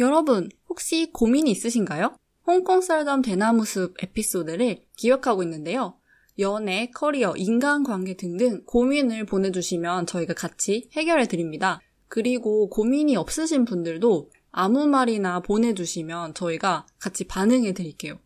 [0.00, 2.16] 여러분, 혹시 고민이 있으신가요?
[2.46, 5.98] 홍콩 썰덤 대나무숲 에피소드를 기억하고 있는데요.
[6.40, 11.80] 연애, 커리어, 인간관계 등등 고민을 보내주시면 저희가 같이 해결해 드립니다.
[12.08, 18.18] 그리고 고민이 없으신 분들도 아무 말이나 보내주시면 저희가 같이 반응해 드릴게요.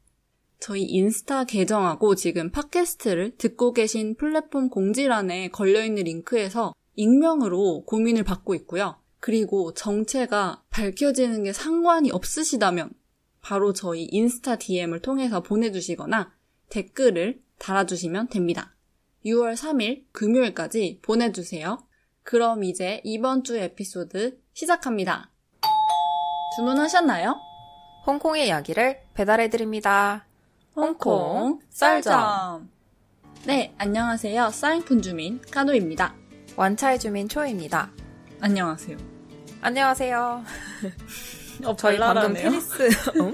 [0.60, 8.96] 저희 인스타 계정하고 지금 팟캐스트를 듣고 계신 플랫폼 공지란에 걸려있는 링크에서 익명으로 고민을 받고 있고요.
[9.20, 12.90] 그리고 정체가 밝혀지는 게 상관이 없으시다면
[13.40, 16.32] 바로 저희 인스타 DM을 통해서 보내주시거나
[16.70, 18.74] 댓글을 달아주시면 됩니다.
[19.24, 21.78] 6월 3일 금요일까지 보내주세요.
[22.22, 25.30] 그럼 이제 이번 주 에피소드 시작합니다.
[26.56, 27.36] 주문하셨나요?
[28.06, 30.26] 홍콩의 이야기를 배달해드립니다.
[30.74, 32.70] 홍콩 쌀점.
[33.46, 34.50] 네, 안녕하세요.
[34.50, 36.14] 사인푼 주민 카노입니다.
[36.56, 37.90] 완차의 주민 초입니다.
[38.40, 39.17] 안녕하세요.
[39.60, 40.44] 안녕하세요.
[41.64, 42.34] 어, 저희 방금.
[42.34, 42.88] 테니스
[43.20, 43.32] 어?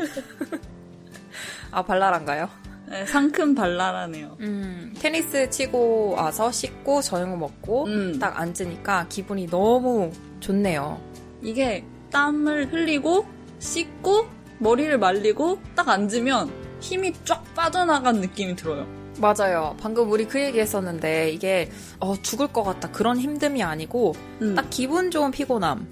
[1.70, 2.48] 아 발랄한가요?
[2.88, 4.36] 네, 상큼 발랄하네요.
[4.40, 8.18] 음 테니스 치고 와서 씻고 저녁을 먹고 음.
[8.18, 11.00] 딱 앉으니까 기분이 너무 좋네요.
[11.42, 13.26] 이게 땀을 흘리고
[13.58, 14.26] 씻고
[14.58, 16.50] 머리를 말리고 딱 앉으면
[16.80, 18.86] 힘이 쫙 빠져나간 느낌이 들어요.
[19.18, 19.76] 맞아요.
[19.80, 24.54] 방금 우리 그 얘기 했었는데 이게 어, 죽을 것 같다 그런 힘듦이 아니고 음.
[24.54, 25.86] 딱 기분 좋은 피곤함.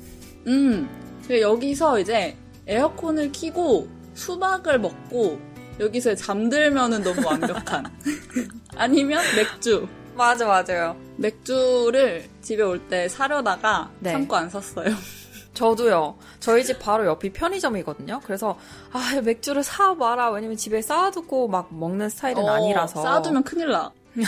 [0.46, 0.88] 음.
[1.30, 5.40] 여기서 이제 에어컨을 켜고 수박을 먹고
[5.80, 7.84] 여기서 잠들면은 너무 완벽한.
[8.76, 9.88] 아니면 맥주.
[10.14, 10.94] 맞아 맞아요.
[11.16, 14.12] 맥주를 집에 올 때 사려다가 네.
[14.12, 14.94] 참고 안 샀어요.
[15.54, 16.18] 저도요.
[16.40, 18.20] 저희 집 바로 옆이 편의점이거든요.
[18.24, 18.58] 그래서
[18.92, 20.30] 아 맥주를 사 마라.
[20.30, 23.02] 왜냐면 집에 쌓아두고 막 먹는 스타일은 어, 아니라서.
[23.02, 23.90] 쌓아두면 큰일 나.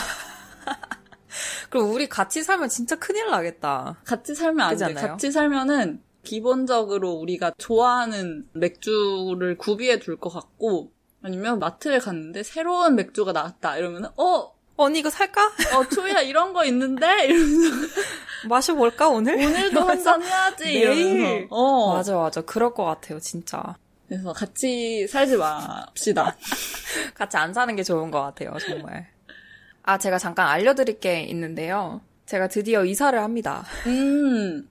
[1.71, 3.97] 그럼 우리 같이 살면 진짜 큰일 나겠다.
[4.05, 4.85] 같이 살면 안 돼.
[4.87, 5.07] 않나요?
[5.09, 10.91] 같이 살면은 기본적으로 우리가 좋아하는 맥주를 구비해 둘 것 같고
[11.23, 15.53] 아니면 마트에 갔는데 새로운 맥주가 나왔다 이러면은 어, 언니 이거 살까?
[15.75, 17.87] 어 초이야 이런 거 있는데 이러면서
[18.49, 19.35] 마셔볼까 오늘?
[19.37, 20.73] 오늘도 한잔 해야지.
[20.73, 22.41] 이러면서 어 맞아 맞아.
[22.43, 23.77] 그럴 것 같아요 진짜.
[24.09, 26.37] 그래서 같이 살지 맙시다.
[27.15, 29.07] 같이 안 사는 게 좋은 것 같아요 정말.
[29.85, 32.01] 아 제가 잠깐 알려드릴 게 있는데요.
[32.27, 33.65] 제가 드디어 이사를 합니다.
[33.87, 34.69] 음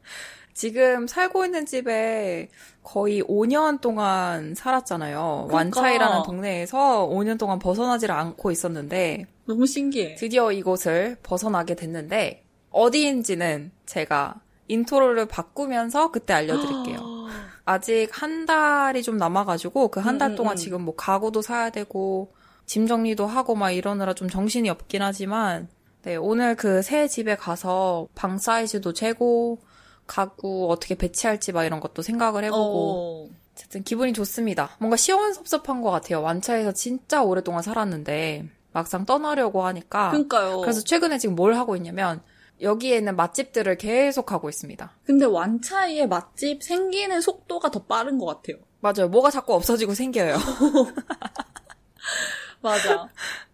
[0.54, 2.48] 지금 살고 있는 집에
[2.84, 5.48] 거의 5년 동안 살았잖아요.
[5.48, 5.56] 그러니까.
[5.56, 10.16] 완차이라는 동네에서 5년 동안 벗어나지를 않고 있었는데 너무 신기해.
[10.16, 17.00] 드디어 이곳을 벗어나게 됐는데 어디인지는 제가 인트로를 바꾸면서 그때 알려드릴게요.
[17.66, 20.58] 아직 한 달이 좀 남아가지고 그한 음, 달 음, 동안 음.
[20.58, 22.34] 지금 뭐 가구도 사야 되고
[22.66, 25.68] 짐 정리도 하고 막 이러느라 좀 정신이 없긴 하지만
[26.04, 29.60] 네, 오늘 그 새 집에 가서 방 사이즈도 재고
[30.08, 34.76] 가구 어떻게 배치할지 막 이런 것도 생각을 해보고 어, 어쨌든 기분이 좋습니다.
[34.80, 36.22] 뭔가 시원섭섭한 것 같아요.
[36.22, 40.62] 완차에서 진짜 오랫동안 살았는데 막상 떠나려고 하니까 그러니까요.
[40.62, 42.22] 그래서 최근에 지금 뭘 하고 있냐면
[42.62, 44.92] 여기에 있는 맛집들을 계속 가고 있습니다.
[45.06, 48.58] 근데 완차이의 맛집 생기는 속도가 더 빠른 것 같아요.
[48.80, 49.08] 맞아요.
[49.10, 50.38] 뭐가 자꾸 없어지고 생겨요.
[52.62, 53.10] 맞아.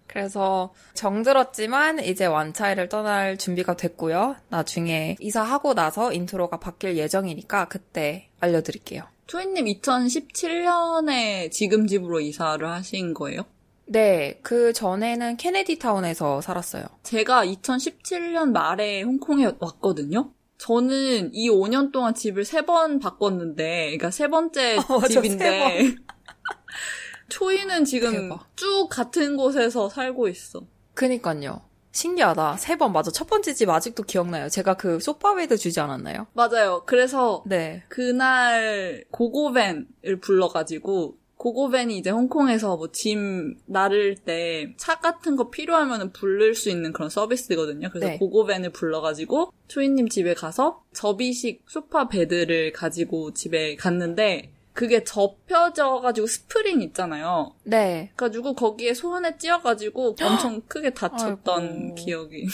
[0.10, 4.36] 그래서 정들었지만 이제 완차이를 떠날 준비가 됐고요.
[4.50, 9.04] 나중에 이사하고 나서 인트로가 바뀔 예정이니까 그때 알려드릴게요.
[9.28, 13.44] 초이님 2017년에 지금 집으로 이사를 하신 거예요?
[13.86, 16.84] 네, 그 전에는 케네디 타운에서 살았어요.
[17.04, 20.32] 제가 2017년 말에 홍콩에 왔거든요.
[20.58, 25.96] 저는 이 5년 동안 집을 세번 바꿨는데, 그러니까 세 번째 어, 맞아, 집인데,
[27.30, 28.48] 초이는 지금 대박.
[28.56, 30.62] 쭉 같은 곳에서 살고 있어.
[30.94, 31.62] 그니까요.
[31.92, 32.58] 신기하다.
[32.58, 33.10] 세 번 맞아.
[33.12, 34.48] 첫 번째 집 아직도 기억나요.
[34.50, 36.28] 제가 그 소파 bed 주지 않았나요?
[36.34, 36.84] 맞아요.
[36.86, 37.84] 그래서 네.
[37.90, 46.54] 그날 GoGoVan을 불러가지고 GoGoVan이 이제 홍콩에서 뭐 짐 나를 때 차 같은 거 필요하면 부를
[46.54, 47.90] 수 있는 그런 서비스거든요.
[47.90, 48.18] 그래서 네.
[48.18, 57.54] GoGoVan을 불러가지고 초이님 집에 가서 접이식 소파 bed를 가지고 집에 갔는데 그게 접혀져가지고 스프링 있잖아요.
[57.66, 58.14] 네.
[58.16, 61.96] 그래가지고 거기에 손에 찧어가지고 엄청 크게 다쳤던 아이고.
[61.96, 62.48] 기억이.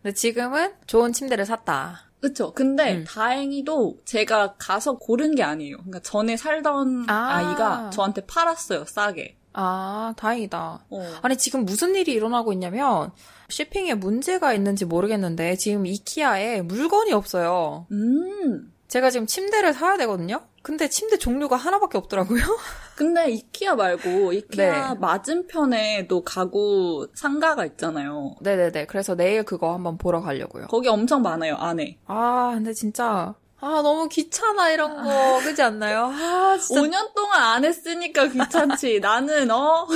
[0.00, 2.08] 근데 지금은 좋은 침대를 샀다.
[2.22, 2.54] 그쵸.
[2.54, 3.04] 근데 음.
[3.06, 5.76] 다행히도 제가 가서 고른 게 아니에요.
[5.76, 7.12] 그러니까 전에 살던 아.
[7.12, 7.52] 아.
[7.52, 9.36] 이가 저한테 팔았어요, 싸게.
[9.52, 10.86] 아, 다행이다.
[10.88, 11.14] 어.
[11.20, 13.12] 아니, 지금 무슨 일이 일어나고 있냐면,
[13.50, 17.86] 쇼핑에 문제가 있는지 모르겠는데, 지금 이키아에 물건이 없어요.
[17.90, 18.72] 음.
[18.90, 20.40] 제가 지금 침대를 사야 되거든요?
[20.62, 22.42] 근데 침대 종류가 하나밖에 없더라고요?
[22.96, 24.98] 근데 이키아 말고 이키아 네.
[24.98, 28.34] 맞은편에도 가구 상가가 있잖아요.
[28.40, 28.86] 네네네.
[28.86, 30.66] 그래서 내일 그거 한번 보러 가려고요.
[30.66, 31.98] 거기 엄청 많아요, 안에.
[32.06, 35.38] 아, 근데 진짜, 아, 너무 귀찮아, 이런 거.
[35.44, 36.06] 그지 않나요?
[36.12, 36.80] 아, 진짜.
[36.80, 39.00] 5년 동안 안 했으니까 귀찮지.
[39.00, 39.86] 나는, 어?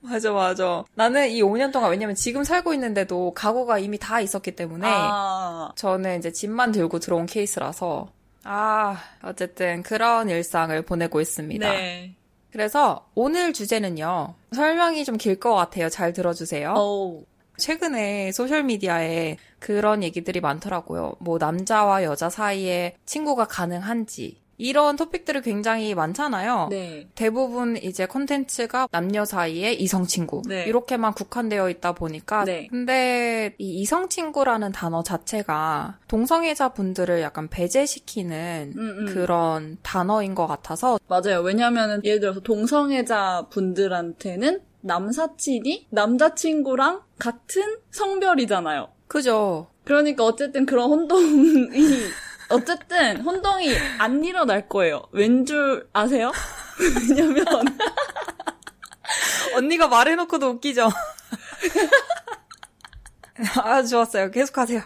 [0.00, 0.84] 맞아, 맞아.
[0.94, 6.18] 나는 이 5년 동안, 왜냐면 지금 살고 있는데도 가구가 이미 다 있었기 때문에, 아, 저는
[6.18, 8.08] 이제 집만 들고 들어온 케이스라서,
[8.44, 11.68] 아, 어쨌든 그런 일상을 보내고 있습니다.
[11.70, 12.14] 네.
[12.52, 15.88] 그래서 오늘 주제는요, 설명이 좀 길 것 같아요.
[15.90, 16.74] 잘 들어주세요.
[16.76, 17.20] 어,
[17.58, 21.16] 최근에 소셜미디어에 그런 얘기들이 많더라고요.
[21.18, 26.66] 뭐 남자와 여자 사이에 친구가 가능한지 이런 토픽들이 굉장히 많잖아요.
[26.70, 27.08] 네.
[27.14, 30.64] 대부분 이제 콘텐츠가 남녀 사이에 이성 친구 네.
[30.64, 32.66] 이렇게만 국한되어 있다 보니까 네.
[32.68, 39.14] 근데 이 이성 친구라는 단어 자체가 동성애자 분들을 약간 배제시키는 음, 음.
[39.14, 41.40] 그런 단어인 것 같아서 맞아요.
[41.40, 48.88] 왜냐면은 예를 들어서 동성애자 분들한테는 남사친이 남자친구랑 같은 성별이잖아요.
[49.06, 49.68] 그죠?
[49.84, 51.68] 그러니까 어쨌든 그런 혼동이
[52.50, 55.02] 어쨌든 혼동이 안 일어날 거예요.
[55.12, 56.32] 왠 줄 아세요?
[57.10, 57.44] 왜냐면
[59.56, 60.88] 언니가 말해놓고도 웃기죠?
[63.62, 64.30] 아, 좋았어요.
[64.30, 64.82] 계속하세요.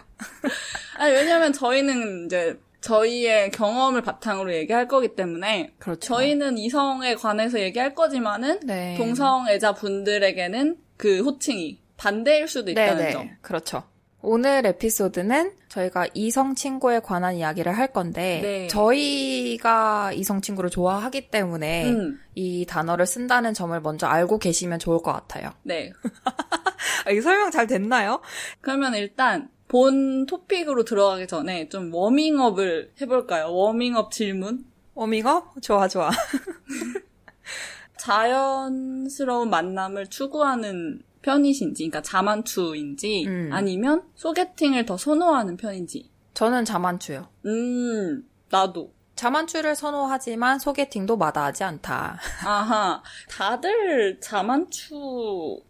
[0.97, 5.99] 아니 왜냐면 저희는 이제 저희의 경험을 바탕으로 얘기할 거기 때문에 그렇죠.
[6.15, 8.95] 저희는 이성에 관해서 얘기할 거지만은 네.
[8.97, 13.11] 동성애자 분들에게는 그 호칭이 반대일 수도 있다는 네네.
[13.11, 13.29] 점.
[13.41, 13.83] 그렇죠.
[14.25, 18.67] 오늘 에피소드는 저희가 이성 친구에 관한 이야기를 할 건데 네.
[18.67, 25.11] 저희가 이성 친구를 좋아하기 때문에 음, 이 단어를 쓴다는 점을 먼저 알고 계시면 좋을 것
[25.11, 25.51] 같아요.
[25.63, 25.91] 네.
[27.05, 28.21] 아, 이 설명 잘 됐나요?
[28.61, 33.53] 그러면 일단 본 토픽으로 들어가기 전에 좀 워밍업을 해볼까요?
[33.53, 34.63] 워밍업 질문.
[34.95, 35.61] 워밍업?
[35.61, 36.09] 좋아 좋아.
[37.97, 43.49] 자연스러운 만남을 추구하는 편이신지, 그러니까 자만추인지, 음.
[43.51, 46.11] 아니면 소개팅을 더 선호하는 편인지.
[46.35, 47.27] 저는 자만추요.
[47.45, 48.93] 음, 나도.
[49.15, 52.19] 자만추를 선호하지만 소개팅도 마다하지 않다.
[52.45, 55.63] 아하, 다들 자만추인가?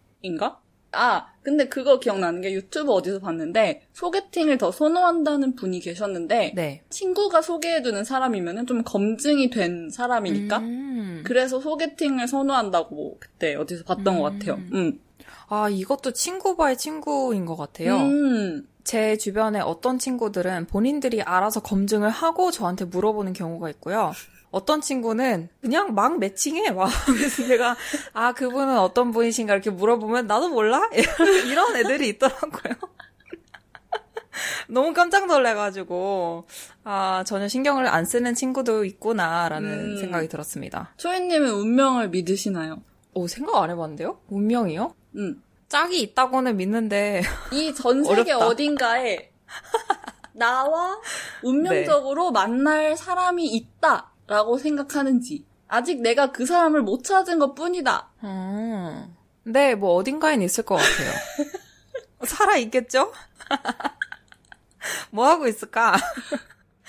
[0.96, 6.82] 아, 근데 그거 기억나는 게 유튜브 어디서 봤는데, 소개팅을 더 선호한다는 분이 계셨는데, 네.
[6.88, 11.22] 친구가 소개해주는 사람이면 좀 검증이 된 사람이니까, 음.
[11.26, 14.18] 그래서 소개팅을 선호한다고 그때 어디서 봤던 음.
[14.20, 14.54] 것 같아요.
[14.72, 15.00] 음.
[15.48, 17.96] 아, 이것도 친구 바의 친구인 것 같아요.
[17.96, 18.66] 음.
[18.82, 24.12] 제 주변에 어떤 친구들은 본인들이 알아서 검증을 하고 저한테 물어보는 경우가 있고요.
[24.50, 26.68] 어떤 친구는 그냥 막 매칭해.
[26.70, 26.88] 와.
[27.06, 27.76] 그래서 내가,
[28.12, 30.88] 아, 그분은 어떤 분이신가 이렇게 물어보면 나도 몰라?
[31.50, 32.74] 이런 애들이 있더라고요.
[34.68, 36.46] 너무 깜짝 놀래가지고,
[36.84, 39.96] 아, 전혀 신경을 안 쓰는 친구도 있구나라는 음.
[39.98, 40.92] 생각이 들었습니다.
[40.98, 42.82] 초이님은 운명을 믿으시나요?
[43.14, 44.18] 오, 생각 안 해봤는데요?
[44.28, 44.94] 운명이요?
[45.16, 45.42] 음.
[45.68, 47.22] 짝이 있다고는 믿는데,
[47.52, 48.46] 이 전 세계 어렵다.
[48.46, 49.30] 어딘가에
[50.32, 50.98] 나와
[51.42, 58.08] 운명적으로 만날 사람이 있다라고 생각하는지 아직 내가 그 사람을 못 찾은 것 뿐이다.
[58.24, 59.16] 음.
[59.44, 61.12] 네, 뭐 어딘가엔 있을 것 같아요.
[62.24, 63.12] 살아 있겠죠?
[65.10, 65.96] 뭐 하고 있을까?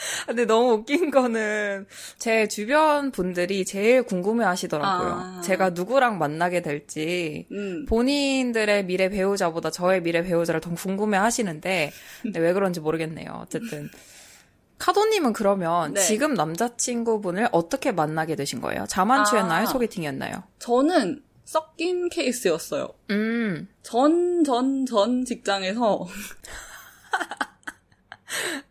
[0.28, 1.88] 근데 너무 웃긴 거는
[2.18, 5.10] 제 주변 분들이 제일 궁금해 하시더라고요.
[5.10, 5.42] 아.
[5.44, 7.48] 제가 누구랑 만나게 될지.
[7.52, 7.86] 음.
[7.88, 11.92] 본인들의 미래 배우자보다 저의 미래 배우자를 더 궁금해 하시는데,
[12.36, 13.40] 왜 그런지 모르겠네요.
[13.44, 13.90] 어쨌든.
[14.78, 16.02] 카도님은 그러면 네.
[16.02, 18.86] 지금 남자친구분을 어떻게 만나게 되신 거예요?
[18.88, 19.64] 자만추였나요?
[19.64, 19.66] 아.
[19.66, 20.44] 소개팅이었나요?
[20.60, 22.90] 저는 섞인 케이스였어요.
[23.12, 26.06] 음, 전, 전, 전 직장에서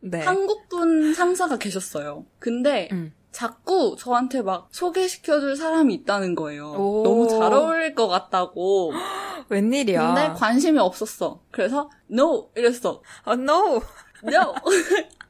[0.00, 0.22] 네.
[0.22, 2.24] 한국 분 상사가 계셨어요.
[2.38, 3.12] 근데 음.
[3.32, 6.72] 자꾸 저한테 막 소개시켜줄 사람이 있다는 거예요.
[6.72, 7.02] 오.
[7.02, 8.92] 너무 잘 어울릴 것 같다고.
[9.48, 10.06] 웬일이야.
[10.06, 11.40] 근데 관심이 없었어.
[11.50, 13.02] 그래서 no 이랬어.
[13.24, 13.82] 어, no.
[14.22, 14.54] no.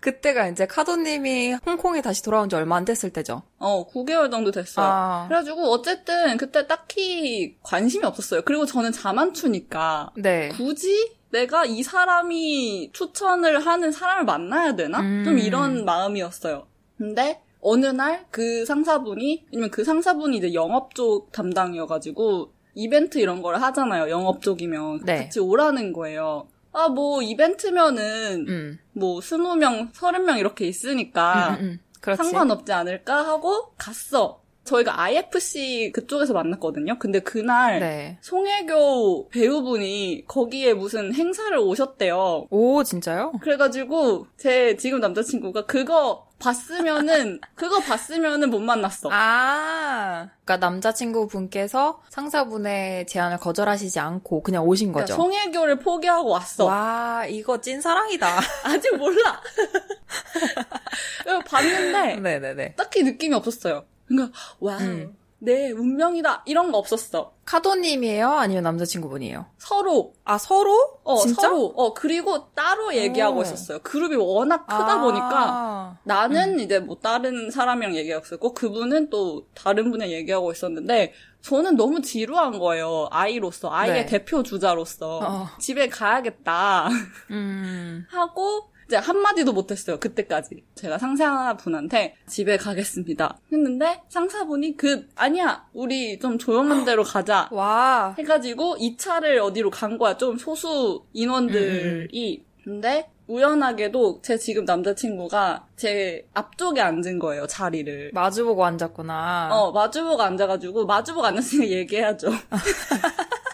[0.00, 3.42] 그때가 이제 카도님이 홍콩에 다시 돌아온 지 얼마 안 됐을 때죠.
[3.58, 4.86] 어 9개월 정도 됐어요.
[4.86, 5.24] 아.
[5.28, 8.42] 그래가지고 어쨌든 그때 딱히 관심이 없었어요.
[8.42, 10.50] 그리고 저는 자만추니까 네.
[10.50, 15.00] 굳이 내가 이 사람이 추천을 하는 사람을 만나야 되나?
[15.00, 15.24] 음.
[15.24, 16.66] 좀 이런 마음이었어요.
[16.96, 23.56] 근데 어느 날 그 상사분이 왜냐면 그 상사분이 이제 영업 쪽 담당이어가지고 이벤트 이런 걸
[23.56, 24.08] 하잖아요.
[24.10, 25.24] 영업 쪽이면 네.
[25.24, 26.46] 같이 오라는 거예요.
[26.72, 28.78] 아 뭐 이벤트면은 음.
[28.92, 32.14] 뭐 스무 명, 서른 명 이렇게 있으니까 음, 음.
[32.16, 34.42] 상관없지 않을까 하고 갔어.
[34.64, 36.98] 저희가 IFC 그쪽에서 만났거든요.
[36.98, 38.18] 근데 그날 네.
[38.20, 42.48] 송혜교 배우분이 거기에 무슨 행사를 오셨대요.
[42.50, 43.32] 오, 진짜요?
[43.40, 49.08] 그래가지고 제 지금 남자친구가 그거 봤으면은 그거 봤으면은 못 만났어.
[49.12, 50.28] 아.
[50.44, 55.22] 그러니까 남자친구 분께서 상사분의 제안을 거절하시지 않고 그냥 오신 그러니까 거죠.
[55.22, 56.66] 송혜교를 포기하고 왔어.
[56.66, 58.38] 와, 이거 찐 사랑이다.
[58.64, 59.40] 아직 몰라.
[61.46, 62.74] 봤는데 네네네.
[62.74, 63.84] 딱히 느낌이 없었어요.
[64.06, 65.16] 그러니까 wow, 음.
[65.40, 67.32] 내 운명이다 이런 거 없었어.
[67.44, 68.28] 카도님이에요?
[68.28, 69.46] 아니면 남자친구분이에요?
[69.56, 70.98] 서로 아, 서로?
[71.04, 71.42] 어 진짜?
[71.42, 73.42] 서로 어 그리고 따로 얘기하고 오.
[73.42, 73.78] 있었어요.
[73.80, 75.00] 그룹이 워낙 크다 아.
[75.00, 81.76] 보니까 나는 이제 뭐 다른 사람이랑 얘기하고 있었고 그분은 또 다른 분이랑 얘기하고 있었는데 저는
[81.76, 83.06] 너무 지루한 거예요.
[83.10, 84.06] I로서 I의 네.
[84.06, 85.48] 대표 주자로서 어.
[85.60, 86.88] 집에 가야겠다
[87.30, 88.04] 음.
[88.10, 90.00] 하고 이제 한마디도 못했어요.
[90.00, 98.14] 그때까지 제가 상사분한테 집에 가겠습니다 했는데 상사분이 그 아니야 우리 좀 조용한 데로 가자 와.
[98.18, 100.16] 해가지고 2차를 어디로 간 거야.
[100.16, 102.44] 좀 소수 인원들이.
[102.64, 108.12] 근데 우연하게도 제 지금 남자친구가 제 앞쪽에 앉은 거예요, 자리를.
[108.14, 109.50] 마주보고 앉았구나.
[109.52, 112.28] 어, 마주보고 앉아가지고, 마주보고 앉았으니까 얘기해야죠.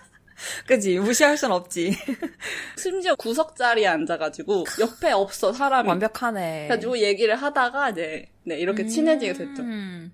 [0.67, 0.99] 그지?
[0.99, 1.97] 무시할 순 없지.
[2.77, 5.89] 심지어 구석 자리에 앉아가지고, 옆에 없어, 사람이.
[5.89, 6.67] 완벽하네.
[6.69, 9.63] 그래가지고 얘기를 하다가, 이제, 네, 이렇게 친해지게 됐죠.
[9.63, 10.13] 음.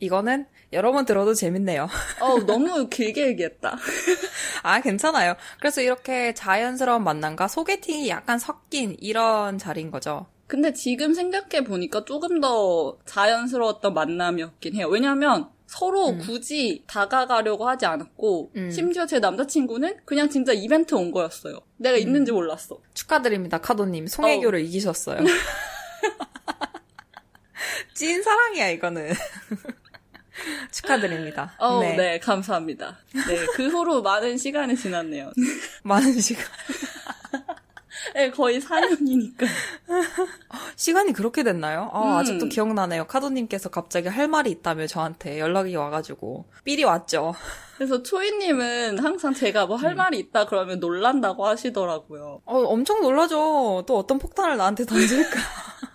[0.00, 1.88] 이거는 여러 번 들어도 재밌네요.
[2.20, 3.76] 어 너무 길게 얘기했다.
[4.64, 5.36] 아, 괜찮아요.
[5.60, 10.26] 그래서 이렇게 자연스러운 만남과 소개팅이 약간 섞인 이런 자리인 거죠.
[10.48, 14.88] 근데 지금 생각해 보니까 조금 더 자연스러웠던 만남이었긴 해요.
[14.88, 16.18] 왜냐면 서로 음.
[16.18, 18.70] 굳이 다가가려고 하지 않았고 음.
[18.70, 21.60] 심지어 제 남자친구는 그냥 진짜 이벤트 온 거였어요.
[21.78, 22.02] 내가 음.
[22.02, 22.78] 있는지 몰랐어.
[22.92, 24.06] 축하드립니다, 카도님.
[24.06, 25.24] 송혜교를 이기셨어요.
[27.94, 29.12] 찐 사랑이야, 이거는.
[30.72, 31.54] 축하드립니다.
[31.58, 32.18] 어, 네.
[32.18, 32.98] 감사합니다.
[33.26, 35.32] 네, 그 후로 많은 시간이 지났네요.
[35.84, 36.44] 많은 시간.
[38.14, 39.46] 네, 거의 4년이니까.
[40.76, 41.90] 시간이 그렇게 됐나요?
[41.92, 42.16] 아, 음.
[42.16, 43.06] 아직도 기억나네요.
[43.06, 46.46] 카도님께서 갑자기 할 말이 있다며 저한테 연락이 와가지고.
[46.64, 47.34] 삘이 왔죠.
[47.76, 49.82] 그래서 초이님은 항상 제가 뭐 음.
[49.82, 52.42] 할 말이 있다 그러면 놀란다고 하시더라고요.
[52.44, 53.84] 어, 엄청 놀라죠.
[53.86, 55.38] 또 어떤 폭탄을 나한테 던질까.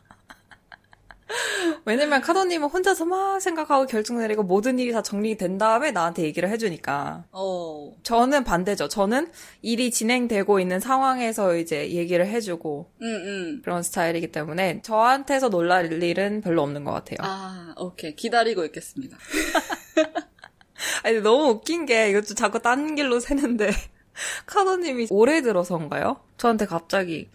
[1.85, 7.25] 왜냐면 카도님은 혼자서 막 생각하고 결정 내리고 모든 일이 다 정리된 다음에 나한테 얘기를 해주니까.
[7.31, 8.87] 어, 저는 반대죠.
[8.87, 9.31] 저는
[9.61, 13.61] 일이 진행되고 있는 상황에서 이제 얘기를 해주고 음, 음.
[13.63, 17.17] 그런 스타일이기 때문에 저한테서 놀랄 일은 별로 없는 것 같아요.
[17.21, 18.15] 아, 오케이.
[18.15, 19.17] 기다리고 있겠습니다.
[21.03, 23.71] 아니, 너무 웃긴 게 이것도 자꾸 딴 길로 새는데
[24.45, 26.17] 카도님이 올해 들어서인가요?
[26.37, 27.29] 저한테 갑자기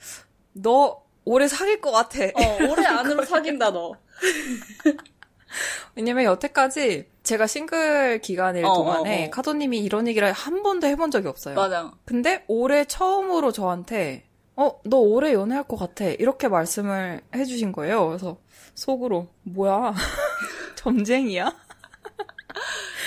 [0.53, 2.25] 너 올해 사귈 것 같아.
[2.25, 3.95] 어, 올해 안으로 사귄다, 너.
[5.95, 9.31] 왜냐면 여태까지 제가 싱글 기간일 어, 동안에 어, 어.
[9.31, 11.55] 카도님이 이런 얘기를 한 번도 해본 적이 없어요.
[11.55, 11.93] 맞아.
[12.05, 14.25] 근데 올해 처음으로 저한테
[14.57, 16.05] 어, 너 올해 연애할 것 같아.
[16.05, 18.09] 이렇게 말씀을 해주신 거예요.
[18.09, 18.39] 그래서
[18.75, 19.95] 속으로 뭐야?
[20.77, 21.53] 점쟁이야?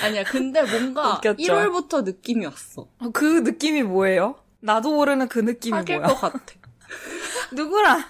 [0.04, 1.42] 아니야, 근데 뭔가 웃겼죠?
[1.42, 2.88] 1월부터 느낌이 왔어.
[3.00, 4.36] 어, 그 느낌이 뭐예요?
[4.60, 6.08] 나도 모르는 그 느낌이 사귈 뭐야?
[6.08, 6.40] 것 같아.
[7.54, 8.04] 누구랑?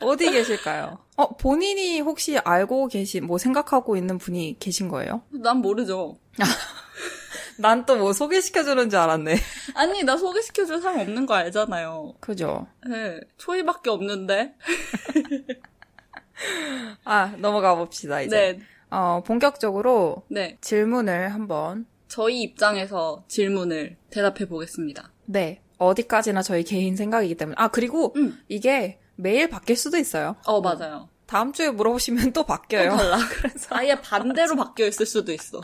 [0.00, 0.98] 어디 계실까요?
[1.16, 5.22] 어, 본인이 혹시 알고 계신, 뭐 생각하고 있는 분이 계신 거예요?
[5.30, 6.18] 난 모르죠.
[7.58, 9.36] 난 또 뭐 소개시켜주는 줄 알았네.
[9.74, 12.14] 아니, 나 소개시켜줄 사람 없는 거 알잖아요.
[12.20, 12.66] 그죠?
[12.88, 14.54] 네, 초이밖에 없는데.
[17.04, 18.56] 아, 넘어가 봅시다, 이제.
[18.58, 20.56] 네, 어, 본격적으로 네.
[20.62, 21.86] 질문을 한번.
[22.08, 25.12] 저희 입장에서 질문을 대답해 보겠습니다.
[25.26, 25.62] 네.
[25.80, 27.56] 어디까지나 저희 개인 생각이기 때문에.
[27.58, 28.38] 아, 그리고 음.
[28.48, 30.36] 이게 매일 바뀔 수도 있어요.
[30.44, 31.08] 어, 맞아요.
[31.26, 32.96] 다음 주에 물어보시면 또또 바뀌어요.
[32.96, 33.18] 달라.
[33.70, 35.60] 아예 반대로 바뀌어 있을 수도 있어.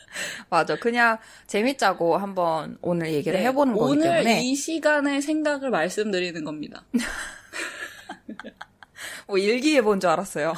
[0.50, 0.76] 맞아.
[0.76, 4.42] 그냥 재밌자고 한번 오늘 얘기를 네, 해보는 거기 오늘 때문에.
[4.44, 6.84] 이 시간의 생각을 말씀드리는 겁니다.
[9.28, 10.54] 뭐 일기해 본 줄 알았어요.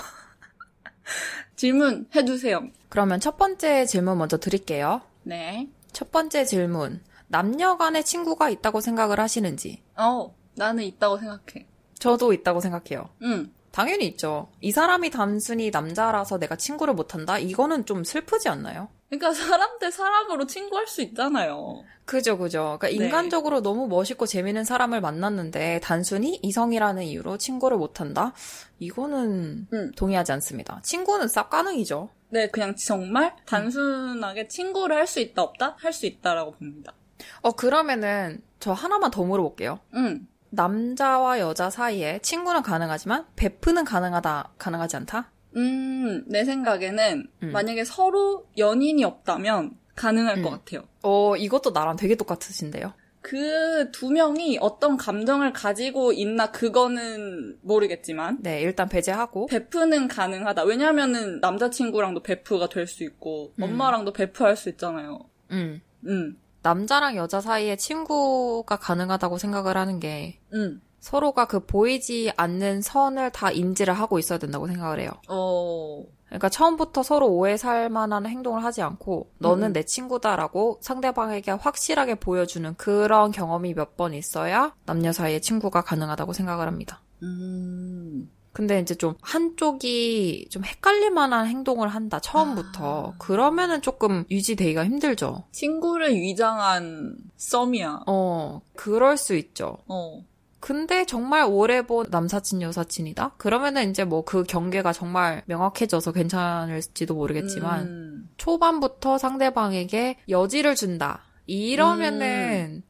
[1.56, 2.68] 질문 해주세요.
[2.88, 5.02] 그러면 첫 번째 질문 먼저 드릴게요.
[5.24, 5.68] 네.
[5.92, 7.02] 첫 번째 질문.
[7.36, 9.82] 남녀 간의 친구가 있다고 생각을 하시는지.
[9.96, 11.66] 어, 나는 있다고 생각해.
[11.98, 13.08] 저도 있다고 생각해요.
[13.22, 13.50] 응.
[13.70, 14.50] 당연히 있죠.
[14.60, 17.38] 이 사람이 단순히 남자라서 내가 친구를 못한다?
[17.38, 18.90] 이거는 좀 슬프지 않나요?
[19.08, 21.82] 그러니까 사람 대 사람으로 친구할 수 있잖아요.
[22.04, 22.76] 그죠, 그죠.
[22.78, 22.92] 그러니까 네.
[23.06, 28.34] 인간적으로 너무 멋있고 재밌는 사람을 만났는데 단순히 이성이라는 이유로 친구를 못한다?
[28.78, 29.92] 이거는 음.
[29.96, 30.80] 동의하지 않습니다.
[30.84, 32.10] 친구는 싹 가능이죠.
[32.28, 35.76] 네, 그냥 정말 단순하게 친구를 할 수 있다 없다?
[35.78, 36.92] 할 수 있다라고 봅니다.
[37.40, 39.80] 어, 그러면은 저 하나만 더 물어볼게요.
[39.94, 40.26] 응.
[40.50, 45.30] 남자와 여자 사이에 친구는 가능하지만 베프는 가능하다, 가능하지 않다?
[45.56, 47.52] 음, 내 생각에는 음.
[47.52, 50.42] 만약에 서로 연인이 없다면 가능할 음.
[50.42, 50.84] 것 같아요.
[51.02, 52.92] 어, 이것도 나랑 되게 똑같으신데요?
[53.22, 59.46] 그 두 명이 어떤 감정을 가지고 있나 그거는 모르겠지만 네, 일단 배제하고.
[59.46, 60.64] 베프는 가능하다.
[60.64, 63.62] 왜냐면은 남자친구랑도 베프가 될 수 있고 음.
[63.64, 65.20] 엄마랑도 베프할 수 있잖아요.
[65.52, 65.80] 음.
[66.06, 66.36] 음.
[66.62, 70.80] 남자랑 여자 사이에 친구가 가능하다고 생각을 하는 게 음.
[71.00, 75.10] 서로가 그 보이지 않는 선을 다 인지를 하고 있어야 된다고 생각을 해요.
[75.28, 79.72] 어, 그러니까 처음부터 서로 오해 살 만한 행동을 하지 않고 너는 음.
[79.72, 86.68] 내 친구다라고 상대방에게 확실하게 보여주는 그런 경험이 몇 번 있어야 남녀 사이에 친구가 가능하다고 생각을
[86.68, 87.02] 합니다.
[87.24, 93.18] 음, 근데 이제 좀 한쪽이 좀 헷갈릴 만한 행동을 한다 처음부터 아.
[93.18, 95.44] 그러면은 조금 유지되기가 힘들죠.
[95.52, 98.00] 친구를 위장한 썸이야.
[98.06, 99.78] 어 그럴 수 있죠.
[99.88, 100.22] 어,
[100.60, 103.34] 근데 정말 오래 본 남사친 여사친이다?
[103.36, 111.22] 그러면은 이제 뭐 그 경계가 정말 명확해져서 괜찮을지도 모르겠지만 음, 초반부터 상대방에게 여지를 준다.
[111.46, 112.82] 이러면은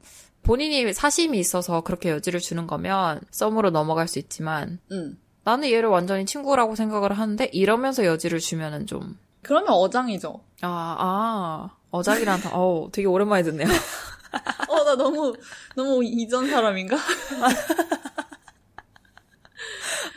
[0.43, 5.17] 본인이 사심이 있어서 그렇게 여지를 주는 거면 썸으로 넘어갈 수 있지만 음.
[5.45, 10.41] 나는 얘를 완전히 친구라고 생각을 하는데 이러면서 여지를 주면은 좀 그러면 어장이죠.
[10.63, 13.67] 아, 아, 어작이란 단, 어우, 되게 오랜만에 듣네요.
[14.69, 15.35] 어, 나 너무,
[15.75, 16.97] 너무 이전 사람인가?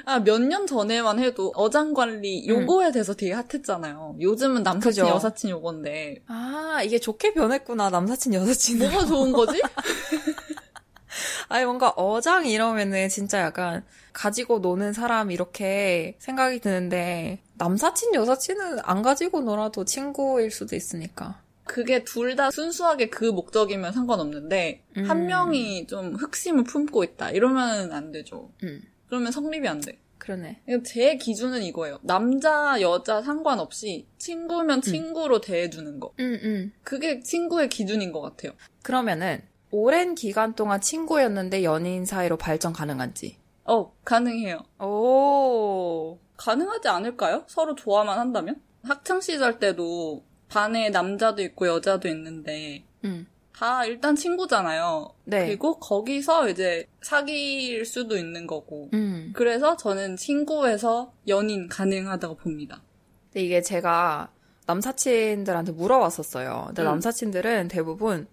[0.07, 4.17] 아, 몇 년 전에만 해도 어장 관리 요거에 대해서 되게 핫했잖아요.
[4.21, 5.15] 요즘은 남사친, 그죠.
[5.15, 6.21] 여사친 요건데.
[6.27, 8.77] 아, 이게 좋게 변했구나, 남사친, 여사친.
[8.79, 9.59] 뭐가 좋은 거지?
[11.49, 13.83] 아니, 뭔가 어장 이러면은 진짜 약간
[14.15, 21.41] 가지고 노는 사람 이렇게 생각이 드는데, 남사친, 여사친은 안 가지고 놀아도 친구일 수도 있으니까.
[21.65, 25.03] 그게 둘 다 순수하게 그 목적이면 상관없는데, 음.
[25.09, 27.31] 한 명이 좀 흑심을 품고 있다.
[27.31, 28.51] 이러면 안 되죠.
[28.63, 29.99] 음, 그러면 성립이 안 돼.
[30.17, 30.61] 그러네.
[30.85, 31.99] 제 기준은 이거예요.
[32.01, 36.13] 남자, 여자 상관없이 친구면 친구로 대해주는 거.
[36.19, 36.73] 음, 음.
[36.83, 38.53] 그게 친구의 기준인 것 같아요.
[38.81, 39.41] 그러면은,
[39.71, 43.37] 오랜 기간 동안 친구였는데 연인 사이로 발전 가능한지.
[43.65, 44.63] 어, 가능해요.
[44.79, 46.19] 오.
[46.37, 47.43] 가능하지 않을까요?
[47.47, 48.61] 서로 좋아만 한다면?
[48.83, 53.27] 학창 시절 때도 반에 남자도 있고 여자도 있는데 음.
[53.53, 55.09] 다 일단 친구잖아요.
[55.23, 55.45] 네.
[55.45, 58.89] 그리고 거기서 이제 사귈 수도 있는 거고.
[58.93, 59.31] 음.
[59.33, 62.83] 그래서 저는 친구에서 연인 가능하다고 봅니다.
[63.31, 64.31] 근데 이게 제가
[64.67, 66.65] 남사친들한테 물어봤었어요.
[66.67, 66.85] 근데 음.
[66.85, 68.27] 남사친들은 대부분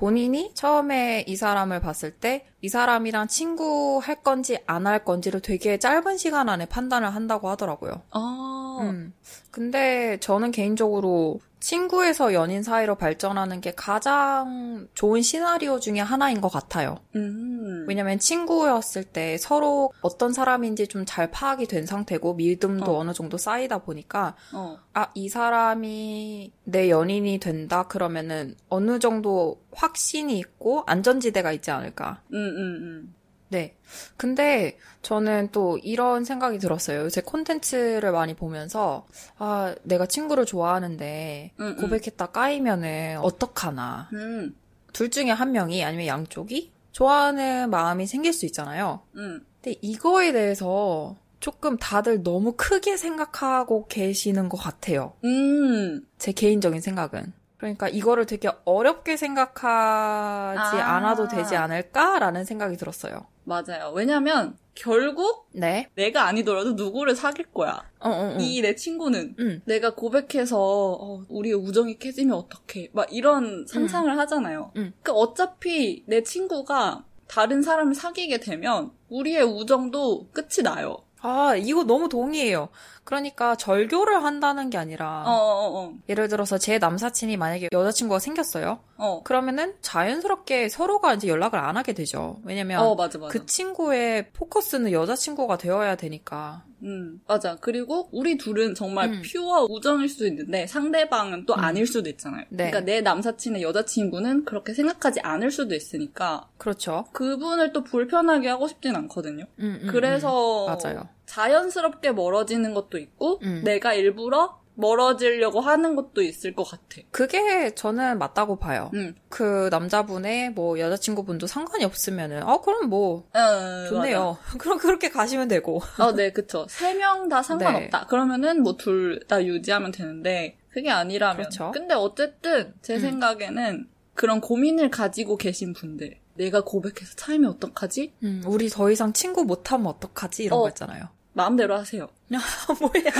[0.00, 5.78] 본인이 처음에 이 사람을 봤을 때 이 사람이랑 친구 할 건지 안 할 건지를 되게
[5.78, 8.02] 짧은 시간 안에 판단을 한다고 하더라고요.
[8.10, 8.49] 아,
[8.82, 9.12] 음.
[9.50, 16.98] 근데 저는 개인적으로 친구에서 연인 사이로 발전하는 게 가장 좋은 시나리오 중에 하나인 것 같아요.
[17.16, 17.84] 음.
[17.86, 22.98] 왜냐면 친구였을 때 서로 어떤 사람인지 좀 잘 파악이 된 상태고 믿음도 어.
[23.00, 23.04] 어.
[23.04, 30.38] 느 정도 쌓이다 보니까 어, 아, 이 사람이 내 연인이 된다 그러면은 어느 정도 확신이
[30.38, 32.22] 있고 안전지대가 있지 않을까.
[32.32, 33.14] 음, 음, 음.
[33.50, 33.76] 네.
[34.16, 37.00] 근데 저는 또 이런 생각이 들었어요.
[37.00, 39.06] 요새 콘텐츠를 많이 보면서
[39.38, 41.76] 아, 내가 친구를 좋아하는데 음, 음.
[41.76, 44.08] 고백했다 까이면은 어떡하나.
[44.12, 44.56] 음,
[44.92, 49.02] 둘 중에 한 명이 아니면 양쪽이 좋아하는 마음이 생길 수 있잖아요.
[49.16, 49.44] 음.
[49.60, 55.14] 근데 이거에 대해서 조금 다들 너무 크게 생각하고 계시는 것 같아요.
[55.24, 56.06] 음.
[56.18, 57.32] 제 개인적인 생각은.
[57.60, 60.96] 그러니까 이거를 되게 어렵게 생각하지 아.
[60.96, 63.26] 않아도 되지 않을까라는 생각이 들었어요.
[63.44, 63.92] 맞아요.
[63.94, 65.90] 왜냐면 결국 네.
[65.94, 67.82] 내가 아니더라도 누구를 사귈 거야.
[67.98, 68.36] 어, 어, 어.
[68.40, 69.60] 이내 친구는 음.
[69.66, 72.92] 내가 고백해서 어, 우리의 우정이 깨지면 어떡해.
[72.94, 74.72] 막 이런 상상을 하잖아요.
[74.76, 74.94] 음.
[75.02, 80.96] 그 어차피 내 친구가 다른 사람을 사귀게 되면 우리의 우정도 끝이 나요.
[81.20, 82.70] 아, 이거 너무 동의해요.
[83.10, 85.94] 그러니까 절교를 한다는 게 아니라 어, 어, 어.
[86.08, 88.78] 예를 들어서 제 남사친이 만약에 여자친구가 생겼어요.
[88.98, 89.22] 어.
[89.24, 92.38] 그러면은 자연스럽게 서로가 이제 연락을 안 하게 되죠.
[92.44, 93.32] 왜냐면 어, 맞아, 맞아.
[93.32, 96.62] 그 친구의 포커스는 여자친구가 되어야 되니까.
[96.84, 97.56] 음, 맞아.
[97.56, 99.22] 그리고 우리 둘은 정말 음.
[99.24, 101.58] 퓨어 우정일 수도 있는데 상대방은 또 음.
[101.58, 102.44] 아닐 수도 있잖아요.
[102.50, 102.70] 네.
[102.70, 107.06] 그러니까 내 남사친의 여자친구는 그렇게 생각하지 않을 수도 있으니까 그렇죠.
[107.12, 109.46] 그분을 또 불편하게 하고 싶진 않거든요.
[109.58, 110.76] 음, 음, 그래서 음.
[110.78, 111.08] 맞아요.
[111.30, 113.62] 자연스럽게 멀어지는 것도 있고 음.
[113.64, 117.02] 내가 일부러 멀어지려고 하는 것도 있을 것 같아.
[117.10, 118.90] 그게 저는 맞다고 봐요.
[118.94, 119.14] 음.
[119.28, 124.38] 그 남자분의 뭐 여자친구분도 상관이 없으면은 어 그럼 뭐 어, 좋네요.
[124.58, 125.80] 그럼 그렇게 가시면 되고.
[125.98, 126.66] 어, 네, 그쵸.
[126.68, 128.06] 세 명 다 상관없다.
[128.06, 131.36] 그러면은 뭐 둘 다 유지하면 되는데 그게 아니라면.
[131.36, 131.70] 그렇죠.
[131.72, 133.00] 근데 어쨌든 제 음.
[133.00, 136.18] 생각에는 그런 고민을 가지고 계신 분들.
[136.34, 138.14] 내가 고백해서 차이면 어떡하지?
[138.22, 140.62] 음, 우리 더 이상 친구 못하면 어떡하지 이런 어.
[140.62, 141.04] 거 있잖아요.
[141.32, 142.08] 마음대로 하세요.
[142.80, 143.12] 뭐야?